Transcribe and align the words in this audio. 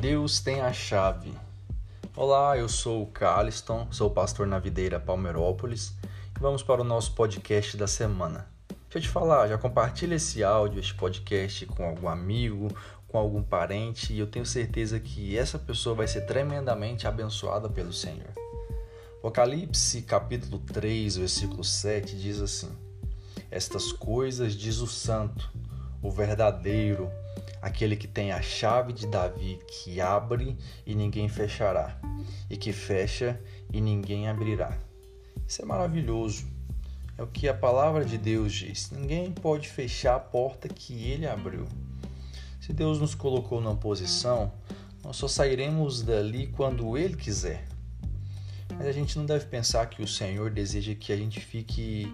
Deus 0.00 0.40
tem 0.40 0.60
a 0.60 0.74
chave. 0.74 1.32
Olá, 2.14 2.56
eu 2.58 2.68
sou 2.68 3.02
o 3.02 3.06
Caliston, 3.06 3.88
sou 3.90 4.10
pastor 4.10 4.46
na 4.46 4.58
videira 4.58 5.00
Palmeirópolis 5.00 5.94
e 6.36 6.38
vamos 6.38 6.62
para 6.62 6.82
o 6.82 6.84
nosso 6.84 7.12
podcast 7.12 7.78
da 7.78 7.86
semana. 7.86 8.46
Deixa 8.68 8.98
eu 8.98 9.02
te 9.02 9.08
falar, 9.08 9.48
já 9.48 9.56
compartilha 9.56 10.16
esse 10.16 10.44
áudio, 10.44 10.80
este 10.80 10.94
podcast 10.94 11.64
com 11.64 11.82
algum 11.82 12.08
amigo, 12.08 12.68
com 13.08 13.16
algum 13.16 13.42
parente 13.42 14.12
e 14.12 14.18
eu 14.18 14.26
tenho 14.26 14.44
certeza 14.44 15.00
que 15.00 15.36
essa 15.36 15.58
pessoa 15.58 15.94
vai 15.94 16.06
ser 16.06 16.26
tremendamente 16.26 17.06
abençoada 17.06 17.66
pelo 17.66 17.92
Senhor. 17.92 18.34
Apocalipse 19.18 20.02
capítulo 20.02 20.58
3, 20.58 21.16
versículo 21.16 21.64
7 21.64 22.16
diz 22.18 22.40
assim: 22.42 22.70
Estas 23.50 23.92
coisas 23.92 24.54
diz 24.54 24.78
o 24.78 24.86
santo, 24.86 25.50
o 26.02 26.10
verdadeiro, 26.10 27.10
aquele 27.66 27.96
que 27.96 28.06
tem 28.06 28.30
a 28.30 28.40
chave 28.40 28.92
de 28.92 29.08
Davi, 29.08 29.58
que 29.66 30.00
abre 30.00 30.56
e 30.86 30.94
ninguém 30.94 31.28
fechará, 31.28 31.98
e 32.48 32.56
que 32.56 32.72
fecha 32.72 33.40
e 33.72 33.80
ninguém 33.80 34.28
abrirá. 34.28 34.78
Isso 35.48 35.62
é 35.62 35.64
maravilhoso. 35.64 36.46
É 37.18 37.22
o 37.24 37.26
que 37.26 37.48
a 37.48 37.54
palavra 37.54 38.04
de 38.04 38.16
Deus 38.18 38.52
diz. 38.52 38.92
Ninguém 38.92 39.32
pode 39.32 39.68
fechar 39.68 40.14
a 40.14 40.20
porta 40.20 40.68
que 40.68 41.10
ele 41.10 41.26
abriu. 41.26 41.66
Se 42.60 42.72
Deus 42.72 43.00
nos 43.00 43.16
colocou 43.16 43.60
numa 43.60 43.74
posição, 43.74 44.52
nós 45.02 45.16
só 45.16 45.26
sairemos 45.26 46.02
dali 46.02 46.46
quando 46.46 46.96
ele 46.96 47.16
quiser. 47.16 47.66
Mas 48.76 48.86
a 48.86 48.92
gente 48.92 49.18
não 49.18 49.26
deve 49.26 49.46
pensar 49.46 49.86
que 49.86 50.02
o 50.02 50.06
Senhor 50.06 50.50
deseja 50.50 50.94
que 50.94 51.12
a 51.12 51.16
gente 51.16 51.40
fique 51.40 52.12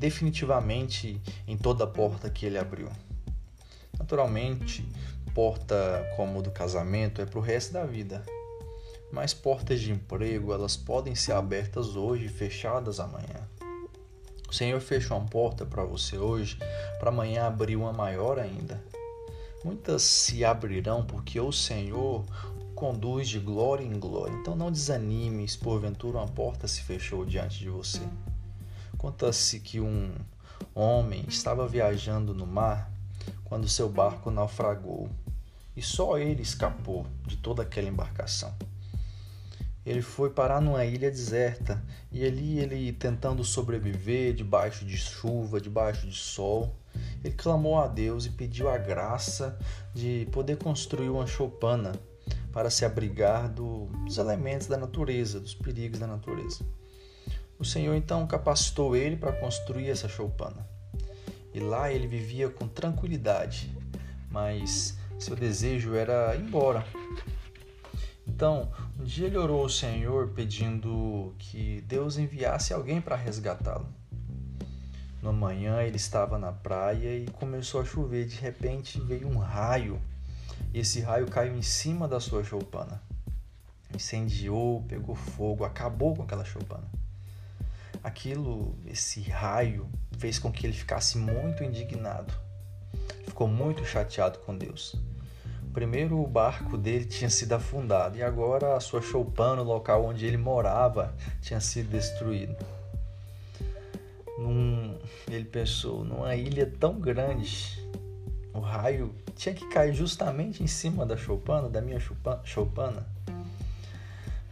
definitivamente 0.00 1.20
em 1.46 1.56
toda 1.56 1.84
a 1.84 1.86
porta 1.86 2.28
que 2.28 2.44
ele 2.44 2.58
abriu. 2.58 2.88
Naturalmente, 4.00 4.82
porta 5.34 6.10
como 6.16 6.42
do 6.42 6.50
casamento 6.50 7.20
é 7.20 7.26
para 7.26 7.38
o 7.38 7.42
resto 7.42 7.74
da 7.74 7.84
vida. 7.84 8.24
Mas 9.12 9.34
portas 9.34 9.78
de 9.78 9.92
emprego, 9.92 10.54
elas 10.54 10.74
podem 10.74 11.14
ser 11.14 11.32
abertas 11.32 11.96
hoje 11.96 12.24
e 12.24 12.28
fechadas 12.28 12.98
amanhã. 12.98 13.46
O 14.48 14.54
Senhor 14.54 14.80
fechou 14.80 15.18
uma 15.18 15.28
porta 15.28 15.66
para 15.66 15.84
você 15.84 16.16
hoje, 16.16 16.58
para 16.98 17.10
amanhã 17.10 17.46
abrir 17.46 17.76
uma 17.76 17.92
maior 17.92 18.38
ainda. 18.38 18.82
Muitas 19.62 20.02
se 20.02 20.46
abrirão 20.46 21.04
porque 21.04 21.38
o 21.38 21.52
Senhor 21.52 22.24
conduz 22.74 23.28
de 23.28 23.38
glória 23.38 23.84
em 23.84 24.00
glória. 24.00 24.32
Então 24.32 24.56
não 24.56 24.72
desanime 24.72 25.46
se 25.46 25.58
porventura 25.58 26.16
uma 26.16 26.26
porta 26.26 26.66
se 26.66 26.80
fechou 26.80 27.26
diante 27.26 27.58
de 27.58 27.68
você. 27.68 28.00
Conta-se 28.96 29.60
que 29.60 29.78
um 29.78 30.14
homem 30.74 31.26
estava 31.28 31.68
viajando 31.68 32.32
no 32.32 32.46
mar 32.46 32.90
quando 33.50 33.68
seu 33.68 33.88
barco 33.88 34.30
naufragou 34.30 35.10
e 35.76 35.82
só 35.82 36.16
ele 36.16 36.40
escapou 36.40 37.04
de 37.26 37.36
toda 37.36 37.62
aquela 37.62 37.88
embarcação. 37.88 38.54
Ele 39.84 40.02
foi 40.02 40.30
parar 40.30 40.60
numa 40.60 40.84
ilha 40.84 41.10
deserta 41.10 41.82
e 42.12 42.24
ali 42.24 42.60
ele 42.60 42.92
tentando 42.92 43.42
sobreviver 43.42 44.34
debaixo 44.34 44.84
de 44.84 44.96
chuva, 44.96 45.60
debaixo 45.60 46.06
de 46.06 46.14
sol, 46.14 46.76
ele 47.24 47.34
clamou 47.34 47.76
a 47.80 47.88
Deus 47.88 48.24
e 48.24 48.30
pediu 48.30 48.68
a 48.68 48.78
graça 48.78 49.58
de 49.92 50.28
poder 50.30 50.56
construir 50.56 51.08
uma 51.08 51.26
choupana 51.26 51.92
para 52.52 52.70
se 52.70 52.84
abrigar 52.84 53.48
dos 53.48 54.16
elementos 54.16 54.68
da 54.68 54.76
natureza, 54.76 55.40
dos 55.40 55.54
perigos 55.54 55.98
da 55.98 56.06
natureza. 56.06 56.64
O 57.58 57.64
Senhor 57.64 57.96
então 57.96 58.26
capacitou 58.28 58.94
ele 58.94 59.16
para 59.16 59.32
construir 59.32 59.90
essa 59.90 60.08
choupana. 60.08 60.69
E 61.52 61.58
lá 61.58 61.92
ele 61.92 62.06
vivia 62.06 62.48
com 62.48 62.68
tranquilidade, 62.68 63.74
mas 64.30 64.96
seu 65.18 65.34
desejo 65.34 65.94
era 65.94 66.34
ir 66.36 66.42
embora. 66.42 66.84
Então, 68.26 68.70
um 68.98 69.04
dia 69.04 69.26
ele 69.26 69.36
orou 69.36 69.62
ao 69.62 69.68
Senhor 69.68 70.28
pedindo 70.28 71.34
que 71.38 71.80
Deus 71.82 72.16
enviasse 72.16 72.72
alguém 72.72 73.00
para 73.00 73.16
resgatá-lo. 73.16 73.88
No 75.20 75.32
manhã 75.32 75.82
ele 75.82 75.96
estava 75.96 76.38
na 76.38 76.52
praia 76.52 77.18
e 77.18 77.26
começou 77.26 77.80
a 77.80 77.84
chover. 77.84 78.26
De 78.26 78.36
repente 78.36 79.00
veio 79.00 79.28
um 79.28 79.38
raio 79.38 80.00
e 80.72 80.78
esse 80.78 81.00
raio 81.00 81.26
caiu 81.26 81.56
em 81.56 81.62
cima 81.62 82.06
da 82.06 82.20
sua 82.20 82.44
choupana. 82.44 83.02
Incendiou, 83.94 84.84
pegou 84.88 85.16
fogo, 85.16 85.64
acabou 85.64 86.14
com 86.14 86.22
aquela 86.22 86.44
choupana 86.44 86.99
aquilo, 88.02 88.78
esse 88.86 89.20
raio, 89.22 89.88
fez 90.18 90.38
com 90.38 90.50
que 90.50 90.66
ele 90.66 90.72
ficasse 90.72 91.18
muito 91.18 91.62
indignado. 91.62 92.32
Ficou 93.24 93.46
muito 93.46 93.84
chateado 93.84 94.38
com 94.40 94.56
Deus. 94.56 94.96
Primeiro 95.72 96.20
o 96.20 96.26
barco 96.26 96.76
dele 96.76 97.04
tinha 97.04 97.30
sido 97.30 97.52
afundado 97.52 98.18
e 98.18 98.22
agora 98.22 98.76
a 98.76 98.80
sua 98.80 99.00
choupana, 99.00 99.62
o 99.62 99.64
local 99.64 100.04
onde 100.04 100.26
ele 100.26 100.36
morava, 100.36 101.14
tinha 101.40 101.60
sido 101.60 101.90
destruído. 101.90 102.56
Num, 104.36 104.98
ele 105.28 105.44
pensou, 105.44 106.04
numa 106.04 106.34
ilha 106.34 106.66
tão 106.80 106.98
grande, 106.98 107.78
o 108.52 108.58
raio 108.58 109.14
tinha 109.36 109.54
que 109.54 109.68
cair 109.68 109.94
justamente 109.94 110.62
em 110.62 110.66
cima 110.66 111.06
da 111.06 111.16
choupana, 111.16 111.68
da 111.68 111.80
minha 111.80 112.00
choupana 112.44 113.06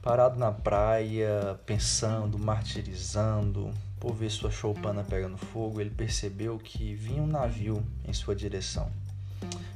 parado 0.08 0.38
na 0.38 0.50
praia, 0.50 1.60
pensando, 1.66 2.38
martirizando, 2.38 3.70
por 4.00 4.14
ver 4.14 4.30
sua 4.30 4.50
choupana 4.50 5.04
pegando 5.04 5.36
fogo, 5.36 5.82
ele 5.82 5.90
percebeu 5.90 6.58
que 6.58 6.94
vinha 6.94 7.20
um 7.20 7.26
navio 7.26 7.84
em 8.06 8.12
sua 8.14 8.34
direção. 8.34 8.90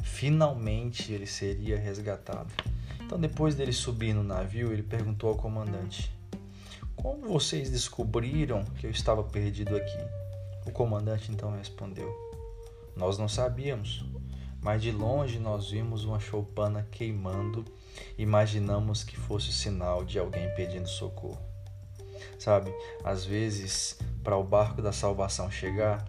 Finalmente 0.02 1.12
ele 1.12 1.26
seria 1.26 1.76
resgatado. 1.76 2.48
Então, 3.02 3.20
depois 3.20 3.54
dele 3.54 3.74
subir 3.74 4.14
no 4.14 4.24
navio, 4.24 4.72
ele 4.72 4.82
perguntou 4.82 5.28
ao 5.28 5.36
comandante: 5.36 6.10
Como 6.96 7.28
vocês 7.28 7.70
descobriram 7.70 8.64
que 8.78 8.86
eu 8.86 8.90
estava 8.90 9.22
perdido 9.22 9.76
aqui? 9.76 9.98
O 10.64 10.70
comandante 10.70 11.30
então 11.30 11.54
respondeu: 11.54 12.10
Nós 12.96 13.18
não 13.18 13.28
sabíamos 13.28 14.02
mas 14.62 14.80
de 14.80 14.92
longe 14.92 15.40
nós 15.40 15.70
vimos 15.70 16.04
uma 16.04 16.20
choupana 16.20 16.86
queimando, 16.90 17.64
imaginamos 18.16 19.02
que 19.02 19.16
fosse 19.16 19.50
o 19.50 19.52
sinal 19.52 20.04
de 20.04 20.18
alguém 20.18 20.48
pedindo 20.54 20.88
socorro. 20.88 21.40
Sabe, 22.38 22.72
às 23.04 23.24
vezes, 23.24 23.98
para 24.22 24.36
o 24.36 24.44
barco 24.44 24.80
da 24.80 24.92
salvação 24.92 25.50
chegar, 25.50 26.08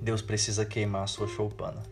Deus 0.00 0.20
precisa 0.20 0.64
queimar 0.64 1.04
a 1.04 1.06
sua 1.06 1.26
choupana. 1.26 1.82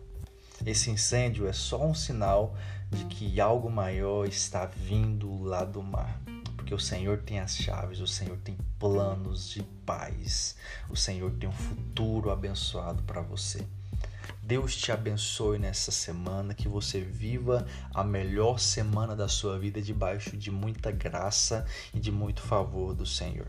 Esse 0.65 0.91
incêndio 0.91 1.47
é 1.47 1.53
só 1.53 1.83
um 1.83 1.93
sinal 1.93 2.55
de 2.91 3.05
que 3.05 3.39
algo 3.41 3.69
maior 3.69 4.27
está 4.27 4.65
vindo 4.65 5.41
lá 5.43 5.63
do 5.63 5.81
mar. 5.81 6.21
Porque 6.55 6.73
o 6.73 6.79
Senhor 6.79 7.19
tem 7.19 7.39
as 7.39 7.55
chaves, 7.55 7.99
o 7.99 8.07
Senhor 8.07 8.37
tem 8.37 8.55
planos 8.77 9.49
de 9.49 9.63
paz, 9.85 10.55
o 10.89 10.95
Senhor 10.95 11.31
tem 11.31 11.49
um 11.49 11.53
futuro 11.53 12.29
abençoado 12.29 13.01
para 13.03 13.21
você. 13.21 13.65
Deus 14.49 14.75
te 14.75 14.91
abençoe 14.91 15.59
nessa 15.59 15.91
semana, 15.91 16.55
que 16.55 16.67
você 16.67 16.99
viva 16.99 17.67
a 17.93 18.03
melhor 18.03 18.59
semana 18.59 19.15
da 19.15 19.27
sua 19.27 19.59
vida 19.59 19.79
debaixo 19.79 20.35
de 20.35 20.49
muita 20.49 20.89
graça 20.89 21.67
e 21.93 21.99
de 21.99 22.11
muito 22.11 22.41
favor 22.41 22.95
do 22.95 23.05
Senhor. 23.05 23.45